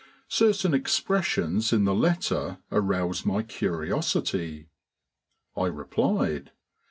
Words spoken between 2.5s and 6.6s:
aroused my curiosity. I replied.